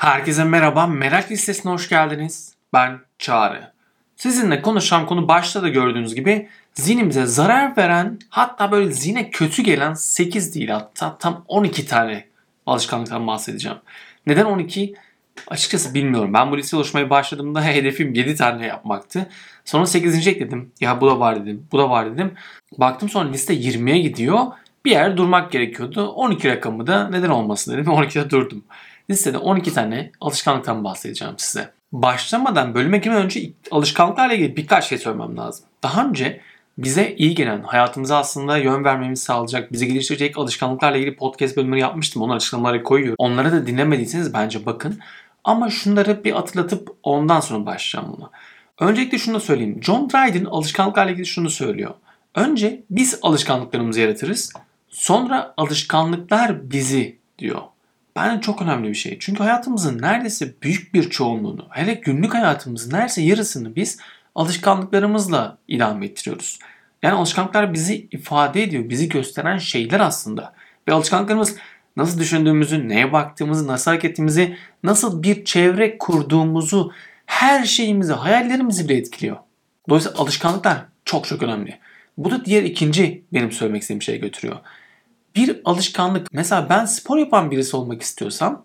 [0.00, 2.54] Herkese merhaba, Merak Listesi'ne hoş geldiniz.
[2.72, 3.72] Ben Çağrı.
[4.16, 9.94] Sizinle konuşacağım konu başta da gördüğünüz gibi zihnimize zarar veren hatta böyle zihne kötü gelen
[9.94, 12.24] 8 değil hatta tam 12 tane
[12.66, 13.78] alışkanlıktan bahsedeceğim.
[14.26, 14.94] Neden 12?
[15.48, 16.34] Açıkçası bilmiyorum.
[16.34, 19.26] Ben bu liste oluşmaya başladığımda hedefim 7 tane yapmaktı.
[19.64, 20.26] Sonra 8.
[20.26, 20.72] ekledim.
[20.80, 21.66] Ya bu da var dedim.
[21.72, 22.34] Bu da var dedim.
[22.78, 24.40] Baktım sonra liste 20'ye gidiyor.
[24.84, 26.08] Bir yer durmak gerekiyordu.
[26.08, 27.84] 12 rakamı da neden olmasın dedim.
[27.92, 28.64] 12'de durdum.
[29.10, 31.72] Listede 12 tane alışkanlıktan bahsedeceğim size.
[31.92, 35.66] Başlamadan bölüme girmeden önce alışkanlıklarla ilgili birkaç şey söylemem lazım.
[35.82, 36.40] Daha önce
[36.78, 42.22] bize iyi gelen, hayatımıza aslında yön vermemizi sağlayacak, bizi geliştirecek alışkanlıklarla ilgili podcast bölümleri yapmıştım.
[42.22, 43.16] Onları açıklamalara koyuyorum.
[43.18, 44.98] Onları da dinlemediyseniz bence bakın.
[45.44, 48.30] Ama şunları bir hatırlatıp ondan sonra başlayacağım buna.
[48.80, 49.80] Öncelikle şunu da söyleyeyim.
[49.82, 51.94] John Dryden alışkanlıklarla ilgili şunu söylüyor.
[52.34, 54.52] Önce biz alışkanlıklarımızı yaratırız.
[54.88, 57.60] Sonra alışkanlıklar bizi diyor.
[58.16, 59.18] Bence çok önemli bir şey.
[59.20, 63.98] Çünkü hayatımızın neredeyse büyük bir çoğunluğunu, hele günlük hayatımızın neredeyse yarısını biz
[64.34, 66.58] alışkanlıklarımızla idame ettiriyoruz.
[67.02, 70.54] Yani alışkanlıklar bizi ifade ediyor, bizi gösteren şeyler aslında.
[70.88, 71.56] Ve alışkanlıklarımız
[71.96, 76.92] nasıl düşündüğümüzü, neye baktığımızı, nasıl hareket ettiğimizi, nasıl bir çevre kurduğumuzu,
[77.26, 79.36] her şeyimizi, hayallerimizi bile etkiliyor.
[79.88, 81.78] Dolayısıyla alışkanlıklar çok çok önemli.
[82.18, 84.56] Bu da diğer ikinci benim söylemek istediğim şeye götürüyor.
[85.36, 88.64] Bir alışkanlık, mesela ben spor yapan birisi olmak istiyorsam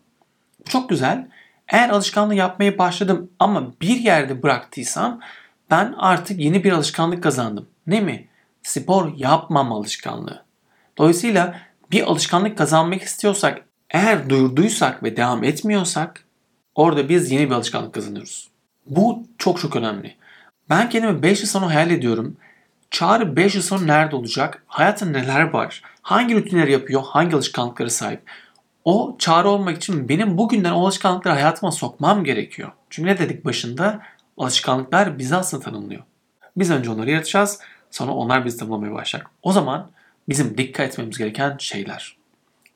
[0.66, 1.28] çok güzel.
[1.68, 5.20] Eğer alışkanlığı yapmaya başladım ama bir yerde bıraktıysam
[5.72, 7.68] ben artık yeni bir alışkanlık kazandım.
[7.88, 8.28] Ne mi?
[8.64, 10.44] Spor yapmam alışkanlığı.
[10.98, 11.60] Dolayısıyla
[11.92, 16.26] bir alışkanlık kazanmak istiyorsak, eğer durduysak ve devam etmiyorsak
[16.76, 18.50] orada biz yeni bir alışkanlık kazanıyoruz.
[18.86, 20.16] Bu çok çok önemli.
[20.70, 22.38] Ben kendimi 5 yıl sonra hayal ediyorum.
[22.96, 24.64] Çağrı 5 yıl sonra nerede olacak?
[24.68, 25.82] Hayatında neler var?
[26.02, 27.04] Hangi rutinler yapıyor?
[27.06, 28.22] Hangi alışkanlıklara sahip?
[28.86, 32.72] O çağrı olmak için benim bugünden o alışkanlıkları hayatıma sokmam gerekiyor.
[32.90, 34.02] Çünkü ne dedik başında?
[34.38, 36.04] Alışkanlıklar bizi aslında tanımlıyor.
[36.58, 37.60] Biz önce onları yaratacağız.
[37.92, 39.32] Sonra onlar bizi tanımlamaya başlayacak.
[39.44, 39.90] O zaman
[40.30, 42.18] bizim dikkat etmemiz gereken şeyler.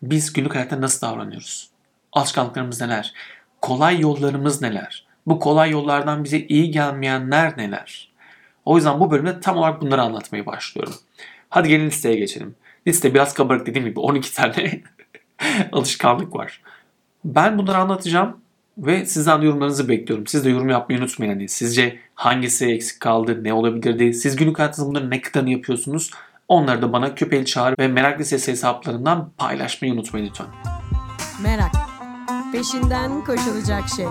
[0.02, 1.70] Biz günlük hayatta nasıl davranıyoruz?
[2.14, 3.14] Alışkanlıklarımız neler?
[3.62, 5.08] Kolay yollarımız neler?
[5.26, 8.09] Bu kolay yollardan bize iyi gelmeyenler neler?
[8.70, 10.94] O yüzden bu bölümde tam olarak bunları anlatmaya başlıyorum.
[11.50, 12.56] Hadi gelin listeye geçelim.
[12.88, 14.82] Liste biraz kabarık dediğim gibi 12 tane
[15.72, 16.62] alışkanlık var.
[17.26, 18.38] Ben bunları anlatacağım
[18.78, 20.28] ve sizden de yorumlarınızı bekliyorum.
[20.28, 21.34] Siz de yorum yapmayı unutmayın.
[21.34, 24.14] Hani sizce hangisi eksik kaldı, ne olabilirdi?
[24.14, 26.12] Siz günlük hayatınızda bunların ne kadarını yapıyorsunuz?
[26.48, 30.48] Onları da bana Köpeli Çağrı ve Merak Lisesi hesaplarından paylaşmayı unutmayın lütfen.
[31.44, 31.72] Merak.
[32.52, 34.08] Peşinden koşulacak şey.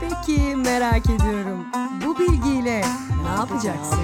[0.00, 1.66] Peki merak ediyorum.
[2.06, 2.82] Bu bilgiyle
[3.28, 3.98] ne yapacaksın?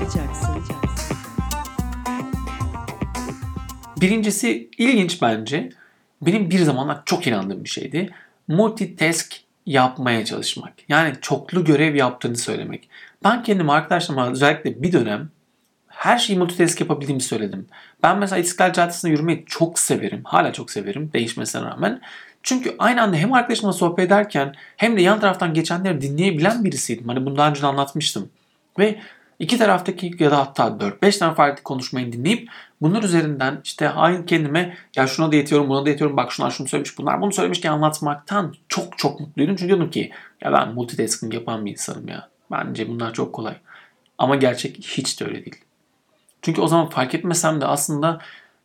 [4.00, 5.70] Birincisi ilginç bence.
[6.22, 8.10] Benim bir zamanlar çok inandığım bir şeydi.
[8.48, 9.34] Multitask
[9.66, 10.72] yapmaya çalışmak.
[10.88, 12.88] Yani çoklu görev yaptığını söylemek.
[13.24, 15.28] Ben kendim arkadaşlarıma özellikle bir dönem
[15.88, 17.66] her şeyi multitask yapabildiğimi söyledim.
[18.02, 20.20] Ben mesela İstiklal Caddesi'nde yürümeyi çok severim.
[20.24, 22.00] Hala çok severim değişmesine rağmen.
[22.42, 27.08] Çünkü aynı anda hem arkadaşımla sohbet ederken hem de yan taraftan geçenleri dinleyebilen birisiydim.
[27.08, 28.30] Hani bunu daha önce anlatmıştım.
[28.78, 29.00] Ve
[29.38, 32.48] iki taraftaki ya da hatta 4-5 tane farklı konuşmayı dinleyip
[32.80, 36.68] bunlar üzerinden işte aynı kendime ya şuna da yetiyorum buna da yetiyorum bak şunlar şunu
[36.68, 39.56] söylemiş bunlar bunu söylemiş diye anlatmaktan çok çok mutluydum.
[39.56, 40.10] Çünkü diyordum ki
[40.42, 42.28] ya ben multitasking yapan bir insanım ya.
[42.50, 43.56] Bence bunlar çok kolay.
[44.18, 45.56] Ama gerçek hiç de öyle değil.
[46.42, 48.20] Çünkü o zaman fark etmesem de aslında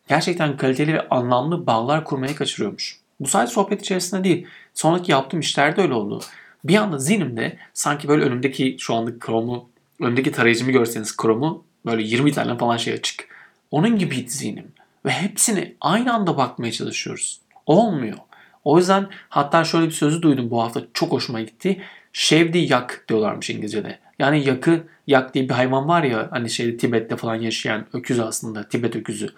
[0.09, 2.99] gerçekten kaliteli ve anlamlı bağlar kurmaya kaçırıyormuş.
[3.19, 4.47] Bu sadece sohbet içerisinde değil.
[4.73, 6.21] Sonraki yaptığım işlerde öyle oldu.
[6.63, 12.31] Bir anda zihnimde sanki böyle önümdeki şu anlık Chrome'u, önümdeki tarayıcımı görseniz Chrome'u böyle 20
[12.31, 13.27] tane falan şey açık.
[13.71, 14.71] Onun gibiydi zihnim.
[15.05, 17.39] Ve hepsini aynı anda bakmaya çalışıyoruz.
[17.65, 18.17] Olmuyor.
[18.63, 21.81] O yüzden hatta şöyle bir sözü duydum bu hafta çok hoşuma gitti.
[22.13, 23.99] Şevdi yak diyorlarmış İngilizce'de.
[24.19, 28.69] Yani yakı, yak diye bir hayvan var ya hani şeyde Tibet'te falan yaşayan öküz aslında
[28.69, 29.29] Tibet öküzü.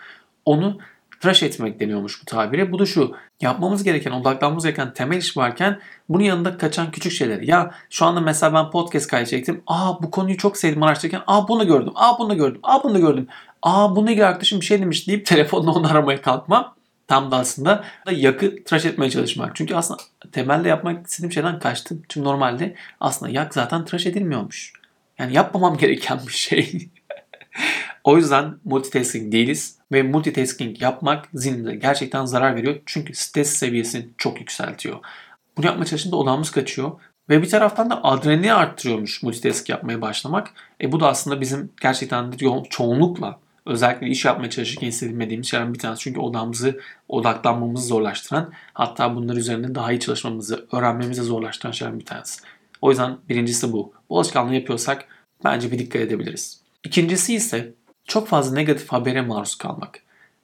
[0.46, 0.80] Onu
[1.22, 2.72] tıraş etmek deniyormuş bu tabire.
[2.72, 7.42] Bu da şu yapmamız gereken, odaklanmamız gereken temel iş varken bunun yanında kaçan küçük şeyler.
[7.42, 9.62] Ya şu anda mesela ben podcast kaydı.
[9.68, 11.22] Aa bu konuyu çok sevdim araştırırken.
[11.28, 11.94] Aa bunu gördüm.
[11.96, 12.60] Aa bunu gördüm.
[12.64, 13.28] Aa bunu gördüm.
[13.62, 16.76] Aa bununla ilgili arkadaşım bir şey demiş deyip telefonla onu aramaya kalkmam.
[17.08, 19.56] Tam da aslında yakı tıraş etmeye çalışmak.
[19.56, 20.02] Çünkü aslında
[20.32, 22.02] temelde yapmak istediğim şeyden kaçtım.
[22.10, 24.74] Çünkü normalde aslında yak zaten tıraş edilmiyormuş.
[25.20, 26.90] Yani yapmamam gereken bir şey.
[28.04, 32.76] o yüzden multitasking değiliz ve multitasking yapmak zihnimize gerçekten zarar veriyor.
[32.86, 35.00] Çünkü stres seviyesini çok yükseltiyor.
[35.58, 36.92] Bunu yapma çalıştığında odamız kaçıyor.
[37.30, 40.54] Ve bir taraftan da adrenalini arttırıyormuş multitask yapmaya başlamak.
[40.82, 42.32] E bu da aslında bizim gerçekten
[42.70, 46.02] çoğunlukla Özellikle iş yapmaya çalışırken hissedilmediğimiz şeylerden bir tanesi.
[46.02, 52.42] Çünkü odamızı, odaklanmamızı zorlaştıran, hatta bunlar üzerinde daha iyi çalışmamızı, öğrenmemizi zorlaştıran şeylerden bir tanesi.
[52.82, 53.94] O yüzden birincisi bu.
[54.10, 55.06] Bu alışkanlığı yapıyorsak
[55.44, 56.61] bence bir dikkat edebiliriz.
[56.84, 57.74] İkincisi ise
[58.06, 60.00] çok fazla negatif habere maruz kalmak.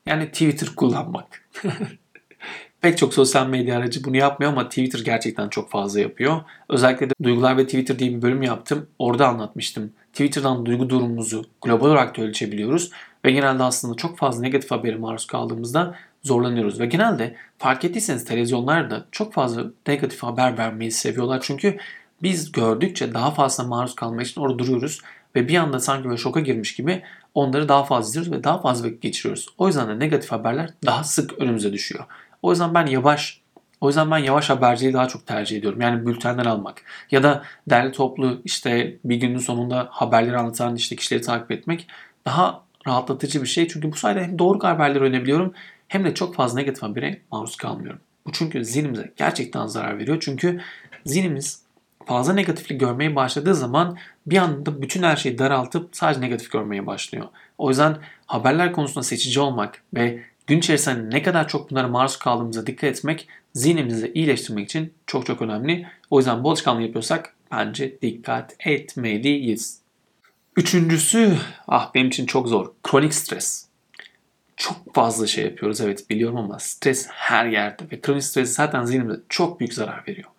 [0.06, 1.50] Yani Twitter kullanmak.
[2.82, 6.42] Pek çok sosyal medya aracı bunu yapmıyor ama Twitter gerçekten çok fazla yapıyor.
[6.70, 8.88] Özellikle de Duygular ve Twitter diye bir bölüm yaptım.
[9.00, 9.92] Orada anlatmıştım.
[10.12, 12.92] Twitter'dan duygu durumumuzu global olarak da ölçebiliyoruz.
[13.26, 16.80] Ve genelde aslında çok fazla negatif habere maruz kaldığımızda zorlanıyoruz.
[16.80, 21.40] Ve genelde fark ettiyseniz televizyonlarda çok fazla negatif haber vermeyi seviyorlar.
[21.42, 21.78] Çünkü
[22.24, 25.02] biz gördükçe daha fazla maruz kalmak için orada duruyoruz.
[25.36, 27.04] Ve bir anda sanki böyle şoka girmiş gibi
[27.34, 29.48] onları daha fazla izliyoruz ve daha fazla vakit geçiriyoruz.
[29.58, 32.06] O yüzden de negatif haberler daha sık önümüze düşüyor.
[32.42, 33.42] O yüzden ben yavaş
[33.82, 35.82] o yüzden ben yavaş haberciliği daha çok tercih ediyorum.
[35.82, 36.82] Yani bültenler almak
[37.12, 41.88] ya da derli toplu işte bir günün sonunda haberleri anlatan işte kişileri takip etmek
[42.26, 43.68] daha rahatlatıcı bir şey.
[43.68, 45.54] Çünkü bu sayede hem doğru haberleri öğrenebiliyorum
[45.88, 48.00] hem de çok fazla negatif habere maruz kalmıyorum.
[48.28, 50.18] Bu çünkü zihnimize gerçekten zarar veriyor.
[50.20, 50.62] Çünkü
[51.06, 51.62] zihnimiz
[52.08, 57.26] fazla negatiflik görmeye başladığı zaman bir anda bütün her şeyi daraltıp sadece negatif görmeye başlıyor.
[57.58, 62.68] O yüzden haberler konusunda seçici olmak ve gün içerisinde ne kadar çok bunlara maruz kaldığımıza
[62.68, 65.88] dikkat etmek zihnimizi iyileştirmek için çok çok önemli.
[66.10, 69.80] O yüzden bu alışkanlığı yapıyorsak bence dikkat etmeliyiz.
[70.56, 71.38] Üçüncüsü,
[71.68, 72.72] ah benim için çok zor.
[72.84, 73.68] Kronik stres.
[74.56, 79.20] Çok fazla şey yapıyoruz evet biliyorum ama stres her yerde ve kronik stres zaten zihnimize
[79.30, 80.30] çok büyük zarar veriyor.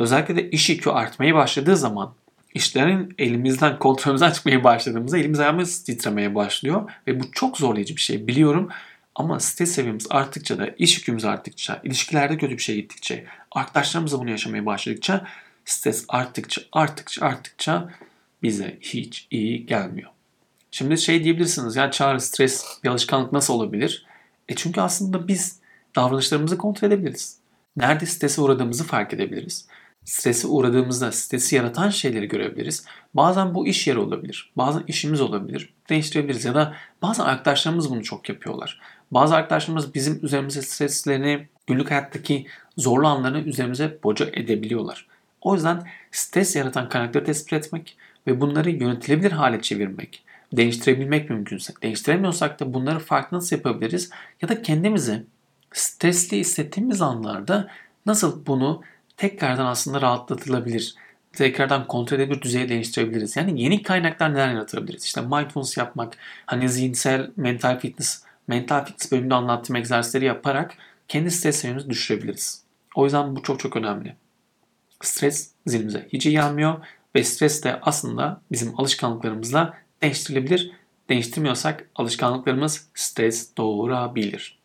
[0.00, 2.14] Özellikle de iş yükü artmaya başladığı zaman
[2.54, 8.26] işlerin elimizden, kontrolümüzden çıkmaya başladığımızda elimiz ayağımız titremeye başlıyor ve bu çok zorlayıcı bir şey
[8.26, 8.68] biliyorum.
[9.14, 14.30] Ama stres seviyemiz arttıkça da, iş yükümüz arttıkça, ilişkilerde kötü bir şey gittikçe, arkadaşlarımızla bunu
[14.30, 15.26] yaşamaya başladıkça,
[15.64, 17.88] stres arttıkça, arttıkça, arttıkça
[18.42, 20.10] bize hiç iyi gelmiyor.
[20.70, 24.06] Şimdi şey diyebilirsiniz ya çağrı stres bir alışkanlık nasıl olabilir?
[24.48, 25.58] E çünkü aslında biz
[25.96, 27.36] davranışlarımızı kontrol edebiliriz.
[27.76, 29.66] Nerede strese uğradığımızı fark edebiliriz.
[30.04, 32.84] Strese uğradığımızda stresi yaratan şeyleri görebiliriz.
[33.14, 34.52] Bazen bu iş yeri olabilir.
[34.56, 35.74] Bazen işimiz olabilir.
[35.88, 38.80] Değiştirebiliriz ya da bazen arkadaşlarımız bunu çok yapıyorlar.
[39.10, 45.06] Bazı arkadaşlarımız bizim üzerimize streslerini, günlük hayattaki zorlu anlarını üzerimize boca edebiliyorlar.
[45.40, 47.96] O yüzden stres yaratan kaynakları tespit etmek
[48.26, 51.72] ve bunları yönetilebilir hale çevirmek, değiştirebilmek mümkünse.
[51.82, 54.10] Değiştiremiyorsak da bunları farklı nasıl yapabiliriz?
[54.42, 55.22] Ya da kendimizi
[55.72, 57.68] stresli hissettiğimiz anlarda
[58.06, 58.82] nasıl bunu
[59.20, 60.94] tekrardan aslında rahatlatılabilir,
[61.32, 63.36] tekrardan kontrol edebilir düzeye değiştirebiliriz.
[63.36, 65.04] Yani yeni kaynaklar neler yaratabiliriz?
[65.04, 70.74] İşte mindfulness yapmak, hani zihinsel mental fitness, mental fitness bölümünde anlattığım egzersizleri yaparak
[71.08, 72.62] kendi stres seviyemizi düşürebiliriz.
[72.94, 74.16] O yüzden bu çok çok önemli.
[75.02, 80.72] Stres zihnimize hiç iyi gelmiyor ve stres de aslında bizim alışkanlıklarımızla değiştirilebilir.
[81.08, 84.58] Değiştirmiyorsak alışkanlıklarımız stres doğurabilir.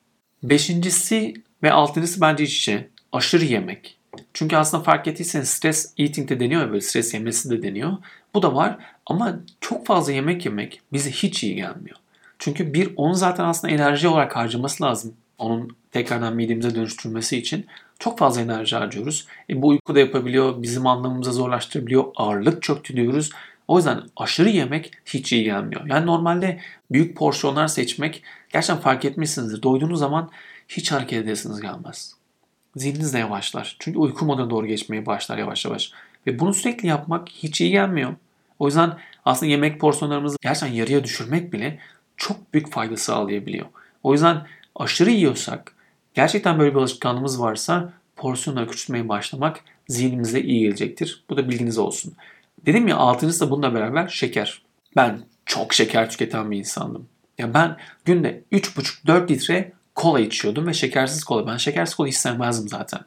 [0.44, 2.90] Beşincisi ve altıncısı bence iç içe.
[3.12, 3.98] Aşırı yemek.
[4.34, 7.94] Çünkü aslında fark ettiyseniz stres eating de deniyor ya böyle stres yemesi de deniyor.
[8.34, 11.98] Bu da var ama çok fazla yemek yemek bize hiç iyi gelmiyor.
[12.40, 15.14] Çünkü bir onun zaten aslında enerji olarak harcaması lazım.
[15.38, 17.66] Onun tekrardan midemize dönüştürmesi için
[18.00, 19.28] çok fazla enerji harcıyoruz.
[19.50, 23.30] E, bu uyku da yapabiliyor, bizim anlamımıza zorlaştırabiliyor, ağırlık çöktürüyoruz.
[23.68, 25.82] O yüzden aşırı yemek hiç iyi gelmiyor.
[25.88, 26.60] Yani normalde
[26.92, 29.64] büyük porsiyonlar seçmek gerçekten fark etmişsinizdir.
[29.64, 30.32] Doyduğunuz zaman
[30.68, 32.16] hiç hareket edesiniz gelmez.
[32.75, 33.75] Zihniniz de yavaşlar.
[33.80, 35.92] Çünkü uyku moduna doğru geçmeye başlar yavaş yavaş.
[36.27, 38.14] Ve bunu sürekli yapmak hiç iyi gelmiyor.
[38.59, 41.80] O yüzden aslında yemek porsiyonlarımızı gerçekten yarıya düşürmek bile
[42.18, 43.66] çok büyük fayda sağlayabiliyor.
[44.04, 45.76] O yüzden aşırı yiyorsak,
[46.14, 51.23] gerçekten böyle bir alışkanlığımız varsa porsiyonları küçültmeye başlamak zihnimize iyi gelecektir.
[51.30, 52.14] Bu da bilginiz olsun.
[52.66, 54.61] Dedim ya altıncısı da bununla beraber şeker.
[54.95, 57.07] Ben çok şeker tüketen bir insandım.
[57.38, 61.47] Ya ben günde 3,5-4 litre kola içiyordum ve şekersiz kola.
[61.47, 62.99] Ben şekersiz kola hiç zaten.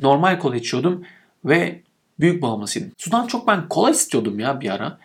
[0.00, 1.04] Normal kola içiyordum
[1.44, 1.80] ve
[2.20, 2.92] büyük bağımlısıydım.
[2.98, 4.98] Sudan çok ben kola istiyordum ya bir ara.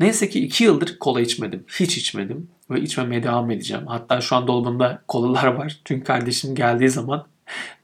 [0.00, 1.64] Neyse ki 2 yıldır kola içmedim.
[1.68, 2.48] Hiç içmedim.
[2.70, 3.86] Ve içmemeye devam edeceğim.
[3.86, 5.80] Hatta şu an dolabımda kolalar var.
[5.84, 7.26] Çünkü kardeşim geldiği zaman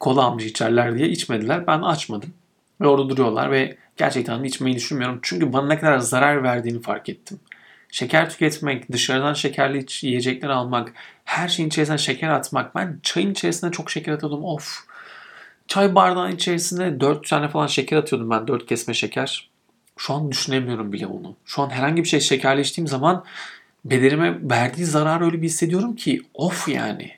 [0.00, 1.66] kola almış içerler diye içmediler.
[1.66, 2.34] Ben açmadım.
[2.80, 5.18] Ve orada duruyorlar ve gerçekten içmeyi düşünmüyorum.
[5.22, 7.40] Çünkü bana ne kadar zarar verdiğini fark ettim.
[7.92, 10.92] Şeker tüketmek, dışarıdan şekerli yiyecekler almak,
[11.24, 12.74] her şeyin içerisine şeker atmak.
[12.74, 14.44] Ben çayın içerisine çok şeker atıyordum.
[14.44, 14.78] Of.
[15.68, 18.46] Çay bardağının içerisine 4 tane falan şeker atıyordum ben.
[18.46, 19.50] 4 kesme şeker.
[19.96, 21.36] Şu an düşünemiyorum bile onu.
[21.44, 23.24] Şu an herhangi bir şey şekerli içtiğim zaman
[23.84, 27.10] bedenime verdiği zararı öyle bir hissediyorum ki of yani.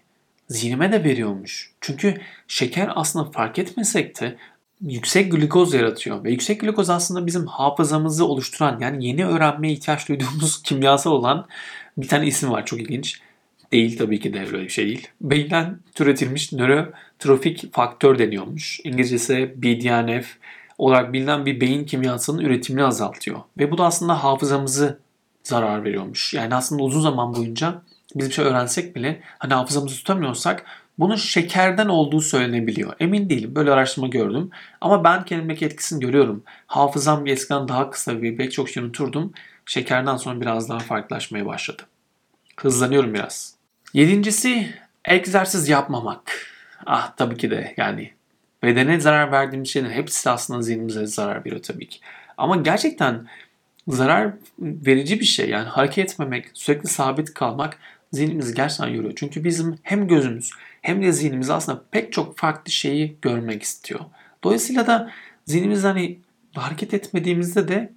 [0.48, 1.70] Zihnime de veriyormuş.
[1.80, 4.36] Çünkü şeker aslında fark etmesek de
[4.80, 6.24] yüksek glikoz yaratıyor.
[6.24, 11.46] Ve yüksek glikoz aslında bizim hafızamızı oluşturan yani yeni öğrenmeye ihtiyaç duyduğumuz kimyasal olan
[11.98, 13.20] bir tane isim var çok ilginç.
[13.72, 15.08] Değil tabii ki de öyle bir şey değil.
[15.20, 18.80] Beyinden türetilmiş nörotrofik faktör deniyormuş.
[18.84, 20.26] İngilizcesi BDNF
[20.78, 23.40] olarak bilinen bir beyin kimyasalının üretimini azaltıyor.
[23.58, 24.98] Ve bu da aslında hafızamızı
[25.42, 26.34] zarar veriyormuş.
[26.34, 27.82] Yani aslında uzun zaman boyunca
[28.14, 30.64] biz bir şey öğrensek bile hani hafızamızı tutamıyorsak
[30.98, 32.92] bunun şekerden olduğu söylenebiliyor.
[33.00, 33.54] Emin değilim.
[33.54, 34.50] Böyle araştırma gördüm.
[34.80, 36.42] Ama ben kendimdeki etkisini görüyorum.
[36.66, 39.32] Hafızam eskiden daha kısa ve pek çok şey unuturdum.
[39.66, 41.82] Şekerden sonra biraz daha farklılaşmaya başladı.
[42.56, 43.54] Hızlanıyorum biraz.
[43.92, 44.74] Yedincisi
[45.04, 46.50] egzersiz yapmamak.
[46.86, 48.12] Ah tabii ki de yani
[48.62, 51.98] bedene zarar verdiğimiz şeylerin hepsi aslında zihnimize zarar veriyor tabii ki.
[52.36, 53.26] Ama gerçekten
[53.88, 55.50] zarar verici bir şey.
[55.50, 57.78] Yani hareket etmemek, sürekli sabit kalmak
[58.14, 59.12] zihnimizi gerçekten yoruyor.
[59.16, 60.50] Çünkü bizim hem gözümüz
[60.82, 64.00] hem de zihnimiz aslında pek çok farklı şeyi görmek istiyor.
[64.44, 65.10] Dolayısıyla da
[65.46, 66.18] zihnimiz hani
[66.54, 67.92] hareket etmediğimizde de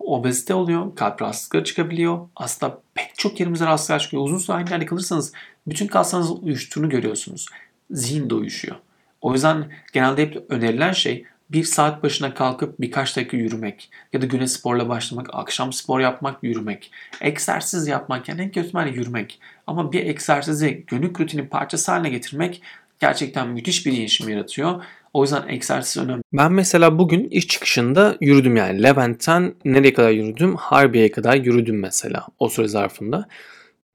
[0.00, 2.28] obezite oluyor, kalp rahatsızlıkları çıkabiliyor.
[2.36, 4.22] Aslında pek çok yerimize rahatsızlıklar çıkıyor.
[4.22, 5.32] Uzun süre aynı yerde kalırsanız
[5.66, 7.46] bütün kaslarınızın uyuştuğunu görüyorsunuz.
[7.90, 8.76] Zihin de uyuşuyor.
[9.20, 14.26] O yüzden genelde hep önerilen şey bir saat başına kalkıp birkaç dakika yürümek ya da
[14.26, 16.90] güne sporla başlamak, akşam spor yapmak, yürümek.
[17.20, 19.40] Egzersiz yapmak yani en kötü yürümek.
[19.66, 22.62] Ama bir egzersizi günlük rutinin parçası haline getirmek
[23.00, 24.84] gerçekten müthiş bir değişim yaratıyor.
[25.12, 26.22] O yüzden egzersiz önemli.
[26.32, 28.82] Ben mesela bugün iş çıkışında yürüdüm yani.
[28.82, 30.56] Levent'ten nereye kadar yürüdüm?
[30.56, 33.28] Harbiye'ye kadar yürüdüm mesela o süre zarfında.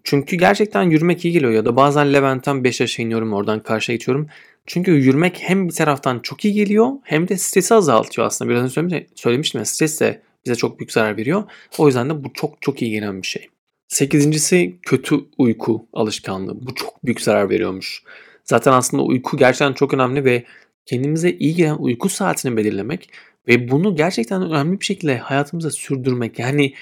[0.04, 4.28] Çünkü gerçekten yürümek iyi geliyor ya da bazen Levent'ten Beşiktaş'a iniyorum oradan karşıya geçiyorum.
[4.65, 8.51] Çünkü yürümek hem bir taraftan çok iyi geliyor hem de stresi azaltıyor aslında.
[8.51, 11.43] Biraz önce söylemiştim ya stres de bize çok büyük zarar veriyor.
[11.77, 13.50] O yüzden de bu çok çok iyi gelen bir şey.
[13.88, 16.67] Sekizincisi kötü uyku alışkanlığı.
[16.67, 18.03] Bu çok büyük zarar veriyormuş.
[18.43, 20.43] Zaten aslında uyku gerçekten çok önemli ve
[20.86, 23.10] kendimize iyi gelen uyku saatini belirlemek
[23.48, 26.39] ve bunu gerçekten önemli bir şekilde hayatımıza sürdürmek.
[26.39, 26.74] Yani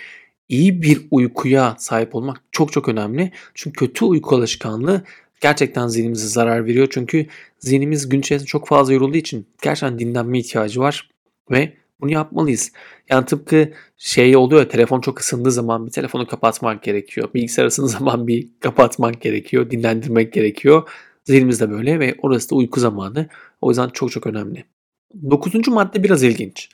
[0.50, 3.32] iyi bir uykuya sahip olmak çok çok önemli.
[3.54, 5.04] Çünkü kötü uyku alışkanlığı
[5.42, 6.88] gerçekten zihnimize zarar veriyor.
[6.92, 7.26] Çünkü
[7.60, 11.10] zihnimiz gün içerisinde çok fazla yorulduğu için gerçekten dinlenme ihtiyacı var
[11.52, 12.72] ve bunu yapmalıyız.
[13.10, 17.30] Yani tıpkı şey oluyor telefon çok ısındığı zaman bir telefonu kapatmak gerekiyor.
[17.34, 19.72] Bilgisayar ısındığı zaman bir kapatmak gerekiyor.
[19.72, 20.90] Dinlendirmek gerekiyor.
[21.24, 23.30] Zihnimiz de böyle ve orası da uyku zamanı.
[23.62, 24.66] O yüzden çok çok önemli.
[25.30, 26.70] Dokuzuncu madde biraz ilginç.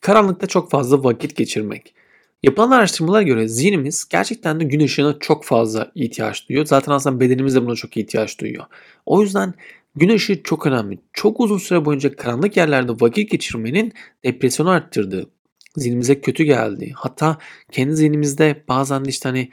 [0.00, 1.94] Karanlıkta çok fazla vakit geçirmek.
[2.42, 6.66] Yapılan araştırmalara göre zihnimiz gerçekten de gün ışığına çok fazla ihtiyaç duyuyor.
[6.66, 8.64] Zaten aslında bedenimiz de buna çok ihtiyaç duyuyor.
[9.06, 9.54] O yüzden
[9.96, 10.98] gün ışığı çok önemli.
[11.12, 13.92] Çok uzun süre boyunca karanlık yerlerde vakit geçirmenin
[14.24, 15.30] depresyonu arttırdığı,
[15.76, 17.38] zihnimize kötü geldiği, hatta
[17.72, 19.50] kendi zihnimizde bazen de işte hani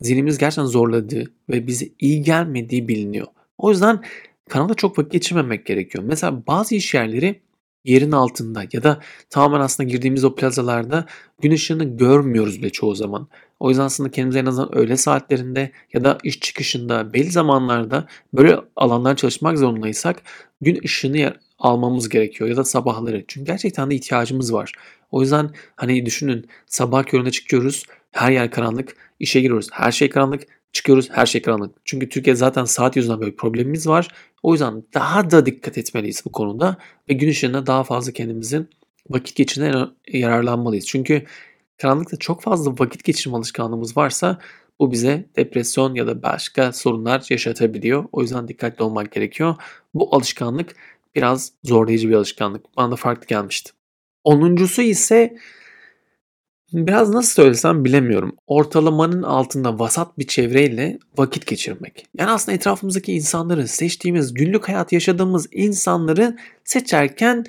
[0.00, 3.26] zihnimiz gerçekten zorladığı ve bize iyi gelmediği biliniyor.
[3.58, 4.04] O yüzden
[4.48, 6.04] karanlıkta çok vakit geçirmemek gerekiyor.
[6.04, 7.40] Mesela bazı iş yerleri
[7.84, 11.04] yerin altında ya da tamamen aslında girdiğimiz o plazalarda
[11.40, 13.28] gün ışığını görmüyoruz bile çoğu zaman.
[13.60, 18.58] O yüzden aslında kendimize en azından öğle saatlerinde ya da iş çıkışında belli zamanlarda böyle
[18.76, 20.22] alanlar çalışmak zorundaysak
[20.60, 23.24] gün ışığını almamız gerekiyor ya da sabahları.
[23.28, 24.72] Çünkü gerçekten de ihtiyacımız var.
[25.10, 30.42] O yüzden hani düşünün sabah köründe çıkıyoruz her yer karanlık işe giriyoruz her şey karanlık
[30.72, 31.76] çıkıyoruz her şey karanlık.
[31.84, 34.08] Çünkü Türkiye zaten saat yüzünden böyle problemimiz var.
[34.42, 36.76] O yüzden daha da dikkat etmeliyiz bu konuda
[37.08, 38.68] ve gün ışığında daha fazla kendimizin
[39.10, 39.74] vakit geçirmeye
[40.08, 40.86] yararlanmalıyız.
[40.86, 41.26] Çünkü
[41.78, 44.38] karanlıkta çok fazla vakit geçirme alışkanlığımız varsa
[44.80, 48.04] bu bize depresyon ya da başka sorunlar yaşatabiliyor.
[48.12, 49.54] O yüzden dikkatli olmak gerekiyor.
[49.94, 50.76] Bu alışkanlık
[51.14, 52.76] biraz zorlayıcı bir alışkanlık.
[52.76, 53.72] Bana da farklı gelmişti.
[54.24, 55.36] Onuncusu ise
[56.72, 58.36] Biraz nasıl söylesem bilemiyorum.
[58.46, 62.06] Ortalamanın altında vasat bir çevreyle vakit geçirmek.
[62.18, 67.44] Yani aslında etrafımızdaki insanları, seçtiğimiz, günlük hayat yaşadığımız insanları seçerken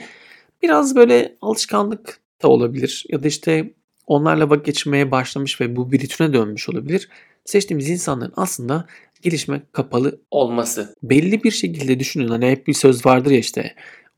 [0.63, 3.05] biraz böyle alışkanlık da olabilir.
[3.09, 3.73] Ya da işte
[4.07, 7.09] onlarla vakit geçirmeye başlamış ve bu bir ritüne dönmüş olabilir.
[7.45, 8.85] Seçtiğimiz insanların aslında
[9.21, 10.95] gelişme kapalı olması.
[11.03, 13.75] Belli bir şekilde düşünün hani hep bir söz vardır ya işte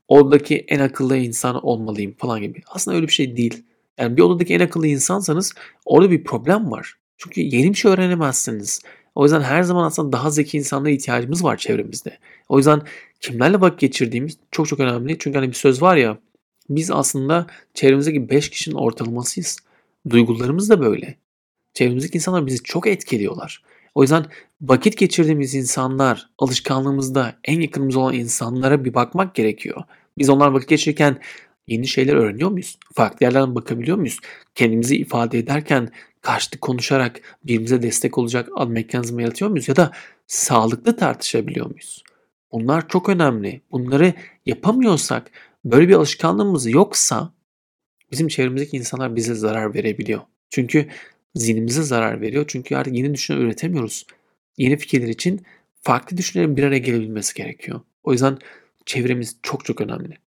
[0.08, 2.62] oradaki en akıllı insan olmalıyım falan gibi.
[2.66, 3.64] Aslında öyle bir şey değil
[3.98, 5.52] yani bir odadaki en akıllı insansanız
[5.84, 6.94] orada bir problem var.
[7.16, 8.80] Çünkü yeni bir şey öğrenemezsiniz.
[9.14, 12.18] O yüzden her zaman aslında daha zeki insanlara ihtiyacımız var çevremizde.
[12.48, 12.82] O yüzden
[13.20, 15.16] kimlerle vakit geçirdiğimiz çok çok önemli.
[15.18, 16.18] Çünkü hani bir söz var ya
[16.68, 19.58] biz aslında çevremizdeki 5 kişinin ortalamasıyız.
[20.10, 21.14] Duygularımız da böyle.
[21.74, 23.62] Çevremizdeki insanlar bizi çok etkiliyorlar.
[23.94, 24.26] O yüzden
[24.62, 29.82] vakit geçirdiğimiz insanlar, alışkanlığımızda en yakınımız olan insanlara bir bakmak gerekiyor.
[30.18, 31.18] Biz onlar vakit geçirirken
[31.66, 32.78] Yeni şeyler öğreniyor muyuz?
[32.92, 34.18] Farklı yerlerden bakabiliyor muyuz?
[34.54, 35.88] Kendimizi ifade ederken
[36.20, 39.68] karşılıklı konuşarak birbirimize destek olacak mekanizma yaratıyor muyuz?
[39.68, 39.90] Ya da
[40.26, 42.04] sağlıklı tartışabiliyor muyuz?
[42.52, 43.60] Bunlar çok önemli.
[43.72, 44.14] Bunları
[44.46, 45.30] yapamıyorsak
[45.64, 47.32] böyle bir alışkanlığımız yoksa
[48.12, 50.20] bizim çevremizdeki insanlar bize zarar verebiliyor.
[50.50, 50.88] Çünkü
[51.34, 52.44] zihnimize zarar veriyor.
[52.48, 54.06] Çünkü artık yeni düşünce üretemiyoruz.
[54.58, 55.42] Yeni fikirler için
[55.82, 57.80] farklı düşüncelerin bir araya gelebilmesi gerekiyor.
[58.04, 58.38] O yüzden
[58.86, 60.23] çevremiz çok çok önemli.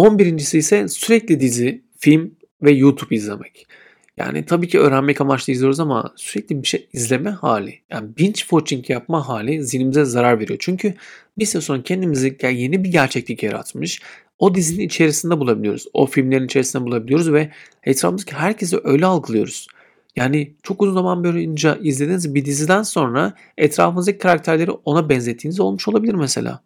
[0.00, 3.66] 11.si ise sürekli dizi, film ve YouTube izlemek.
[4.16, 8.90] Yani tabii ki öğrenmek amaçlı izliyoruz ama sürekli bir şey izleme hali, yani binge watching
[8.90, 10.58] yapma hali zihnimize zarar veriyor.
[10.62, 10.94] Çünkü
[11.38, 14.02] bir süre sonra kendimizi yeni bir gerçeklik yaratmış,
[14.38, 15.86] o dizinin içerisinde bulabiliyoruz.
[15.92, 17.50] O filmlerin içerisinde bulabiliyoruz ve
[17.84, 19.66] etrafımızdaki herkesi öyle algılıyoruz.
[20.16, 26.14] Yani çok uzun zaman boyunca izlediğiniz bir diziden sonra etrafınızdaki karakterleri ona benzettiğiniz olmuş olabilir
[26.14, 26.62] mesela.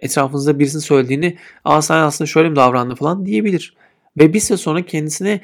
[0.00, 3.74] Etrafınızda birisinin söylediğini aa sen aslında şöyle mi davrandın falan diyebilir.
[4.18, 5.40] Ve bir süre sonra kendisine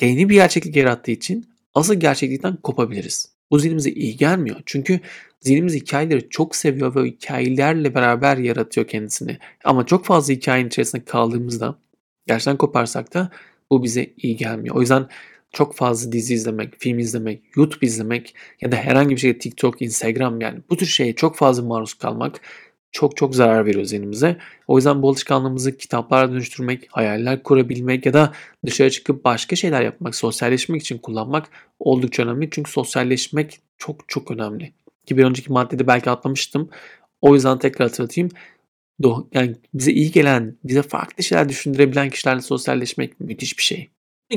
[0.00, 3.36] yeni bir gerçeklik yarattığı için asıl gerçeklikten kopabiliriz.
[3.50, 4.56] Bu zihnimize iyi gelmiyor.
[4.66, 5.00] Çünkü
[5.40, 9.38] zihnimiz hikayeleri çok seviyor ve hikayelerle beraber yaratıyor kendisini.
[9.64, 11.78] Ama çok fazla hikayenin içerisinde kaldığımızda
[12.26, 13.30] gerçekten koparsak da
[13.70, 14.76] bu bize iyi gelmiyor.
[14.76, 15.08] O yüzden
[15.52, 20.40] çok fazla dizi izlemek, film izlemek, YouTube izlemek ya da herhangi bir şey TikTok, Instagram
[20.40, 22.40] yani bu tür şeye çok fazla maruz kalmak
[22.92, 24.36] çok çok zarar veriyor zihnimize.
[24.66, 28.32] O yüzden bu alışkanlığımızı kitaplara dönüştürmek, hayaller kurabilmek ya da
[28.66, 31.48] dışarı çıkıp başka şeyler yapmak, sosyalleşmek için kullanmak
[31.80, 32.48] oldukça önemli.
[32.50, 34.72] Çünkü sosyalleşmek çok çok önemli.
[35.06, 36.70] Ki bir önceki maddede belki atlamıştım.
[37.20, 38.30] O yüzden tekrar hatırlatayım.
[39.34, 43.90] Yani bize iyi gelen, bize farklı şeyler düşündürebilen kişilerle sosyalleşmek müthiş bir şey.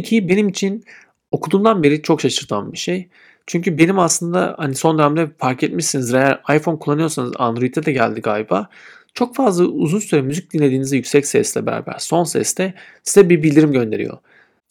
[0.03, 0.83] Ki benim için
[1.31, 3.09] okuduğumdan beri çok şaşırtan bir şey.
[3.49, 8.69] Çünkü benim aslında hani son dönemde fark etmişsiniz eğer iPhone kullanıyorsanız Android'e de geldi galiba.
[9.13, 14.17] Çok fazla uzun süre müzik dinlediğinizde yüksek sesle beraber son seste size bir bildirim gönderiyor.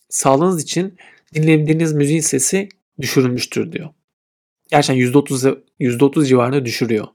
[0.08, 0.94] Sağlığınız için
[1.34, 2.68] dinlediğiniz müziğin sesi
[3.00, 3.88] düşürülmüştür diyor.
[4.70, 7.06] Gerçekten %30, %30 civarında düşürüyor.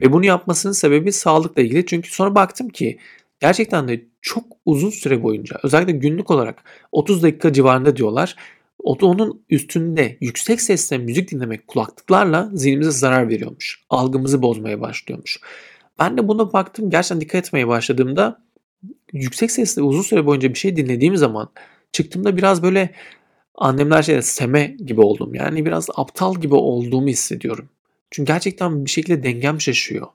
[0.00, 1.86] Ve bunu yapmasının sebebi sağlıkla ilgili.
[1.86, 2.98] Çünkü sonra baktım ki
[3.40, 8.36] gerçekten de çok uzun süre boyunca özellikle günlük olarak 30 dakika civarında diyorlar
[8.84, 13.84] onun üstünde yüksek sesle müzik dinlemek kulaklıklarla zihnimize zarar veriyormuş.
[13.90, 15.40] Algımızı bozmaya başlıyormuş.
[15.98, 18.42] Ben de buna baktım gerçekten dikkat etmeye başladığımda
[19.12, 21.50] yüksek sesle uzun süre boyunca bir şey dinlediğim zaman
[21.92, 22.94] çıktığımda biraz böyle
[23.54, 25.34] annemler şey seme gibi oldum.
[25.34, 27.68] Yani biraz aptal gibi olduğumu hissediyorum.
[28.10, 30.06] Çünkü gerçekten bir şekilde dengem şaşıyor.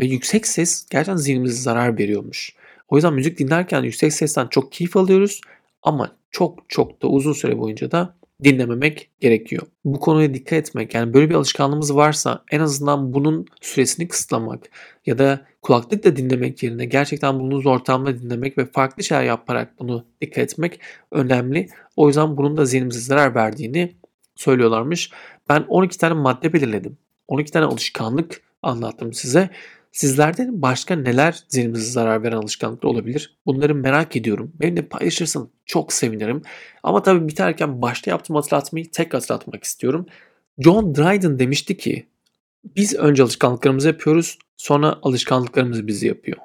[0.00, 2.54] Ve yüksek ses gerçekten zihnimize zarar veriyormuş.
[2.88, 5.40] O yüzden müzik dinlerken yüksek sesten çok keyif alıyoruz
[5.86, 9.62] ama çok çok da uzun süre boyunca da dinlememek gerekiyor.
[9.84, 14.70] Bu konuya dikkat etmek yani böyle bir alışkanlığımız varsa en azından bunun süresini kısıtlamak
[15.06, 20.38] ya da kulaklıkla dinlemek yerine gerçekten bulunduğunuz ortamda dinlemek ve farklı şeyler yaparak bunu dikkat
[20.38, 21.68] etmek önemli.
[21.96, 23.96] O yüzden bunun da zihnimize zarar verdiğini
[24.34, 25.10] söylüyorlarmış.
[25.48, 26.98] Ben 12 tane madde belirledim.
[27.28, 29.50] 12 tane alışkanlık anlattım size.
[29.96, 33.36] Sizlerde başka neler zihnimize zarar veren alışkanlıklar olabilir?
[33.46, 34.52] Bunları merak ediyorum.
[34.60, 36.42] Benimle paylaşırsan çok sevinirim.
[36.82, 40.06] Ama tabii biterken başta yaptığım hatırlatmayı tek hatırlatmak istiyorum.
[40.58, 42.06] John Dryden demişti ki
[42.64, 46.38] biz önce alışkanlıklarımızı yapıyoruz sonra alışkanlıklarımız bizi yapıyor.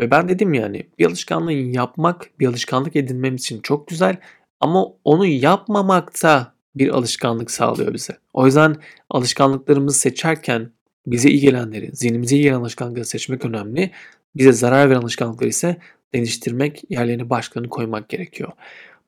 [0.00, 4.16] Ve ben dedim yani bir alışkanlığı yapmak bir alışkanlık edinmemiz için çok güzel
[4.60, 8.18] ama onu yapmamak da bir alışkanlık sağlıyor bize.
[8.32, 8.76] O yüzden
[9.10, 10.70] alışkanlıklarımızı seçerken
[11.06, 13.90] bize iyi gelenleri, zihnimize iyi gelen alışkanlıkları seçmek önemli.
[14.36, 15.76] Bize zarar veren alışkanlıkları ise
[16.14, 18.52] değiştirmek, yerlerine başkalarını koymak gerekiyor.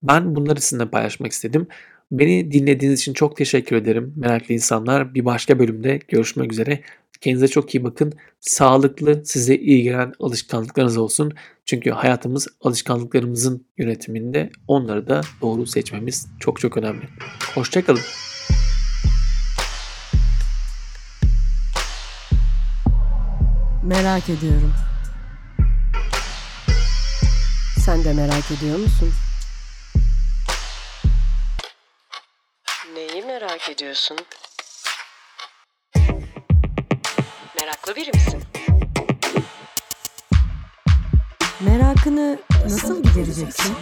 [0.03, 1.67] Ben bunları sizinle paylaşmak istedim.
[2.13, 4.13] Beni dinlediğiniz için çok teşekkür ederim.
[4.17, 6.81] Meraklı insanlar bir başka bölümde görüşmek üzere.
[7.21, 8.13] Kendinize çok iyi bakın.
[8.41, 11.33] Sağlıklı, size iyi gelen alışkanlıklarınız olsun.
[11.65, 17.09] Çünkü hayatımız alışkanlıklarımızın yönetiminde onları da doğru seçmemiz çok çok önemli.
[17.55, 18.01] Hoşçakalın.
[23.85, 24.75] Merak ediyorum.
[27.85, 29.13] Sen de merak ediyor musun?
[32.95, 34.19] Neyi merak ediyorsun?
[37.61, 38.43] Meraklı biri misin?
[41.61, 43.77] Merakını nasıl gidereceksin?